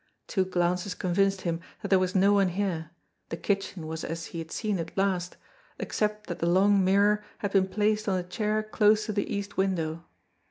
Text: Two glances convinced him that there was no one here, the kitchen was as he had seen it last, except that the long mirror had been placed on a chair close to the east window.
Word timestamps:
Two 0.25 0.45
glances 0.45 0.95
convinced 0.95 1.41
him 1.41 1.59
that 1.83 1.89
there 1.89 1.99
was 1.99 2.15
no 2.15 2.33
one 2.33 2.47
here, 2.47 2.89
the 3.29 3.37
kitchen 3.37 3.85
was 3.85 4.03
as 4.03 4.25
he 4.25 4.39
had 4.39 4.49
seen 4.49 4.79
it 4.79 4.97
last, 4.97 5.37
except 5.77 6.25
that 6.25 6.39
the 6.39 6.47
long 6.49 6.83
mirror 6.83 7.23
had 7.37 7.51
been 7.51 7.67
placed 7.67 8.09
on 8.09 8.17
a 8.17 8.23
chair 8.23 8.63
close 8.63 9.05
to 9.05 9.13
the 9.13 9.31
east 9.31 9.57
window. 9.57 10.03